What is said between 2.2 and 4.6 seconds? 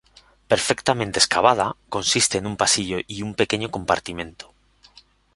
en un pasillo y un pequeño compartimento.